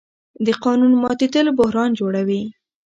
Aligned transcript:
د 0.45 0.47
قانون 0.63 0.93
ماتېدل 1.03 1.47
بحران 1.59 1.89
جوړوي 1.99 2.41